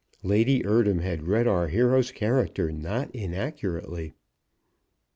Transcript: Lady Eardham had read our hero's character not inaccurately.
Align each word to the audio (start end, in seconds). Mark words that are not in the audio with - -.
Lady 0.23 0.63
Eardham 0.65 0.97
had 1.01 1.27
read 1.27 1.45
our 1.45 1.67
hero's 1.67 2.09
character 2.11 2.71
not 2.71 3.13
inaccurately. 3.13 4.15